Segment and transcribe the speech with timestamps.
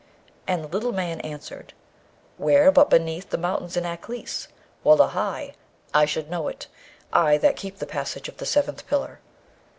[0.47, 1.75] And the little man answered,
[2.39, 4.47] 'Where, but beneath the mountains in Aklis?
[4.83, 5.53] Wullahy!
[5.93, 6.65] I should know it,
[7.13, 9.19] I that keep the passage of the seventh pillar!'